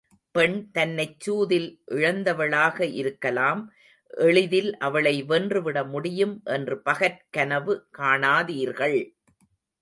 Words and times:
பெண் 0.35 0.55
தன்னைச்சூதில் 0.73 1.67
இழந்தவளாக 1.91 2.87
இருக்கலாம் 2.93 3.61
எளிதில் 4.21 4.77
அவளை 4.77 5.23
வென்று 5.23 5.61
விடமுடியும் 5.61 6.35
என்று 6.43 6.81
பகற்கனவு 6.85 7.75
காணாதீர்கள். 7.97 8.99